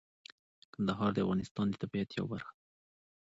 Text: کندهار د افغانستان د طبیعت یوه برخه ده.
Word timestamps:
کندهار 0.73 1.11
د 1.13 1.17
افغانستان 1.25 1.65
د 1.69 1.75
طبیعت 1.83 2.09
یوه 2.11 2.27
برخه 2.33 2.51
ده. 2.53 2.59